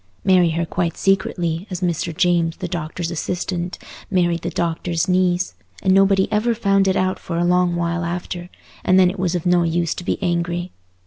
[0.23, 2.11] Marry her quite secretly, as Mr.
[2.11, 3.77] James, the doctor's assistant,
[4.09, 8.49] married the doctor's niece, and nobody ever found it out for a long while after,
[8.83, 10.71] and then it was of no use to be angry.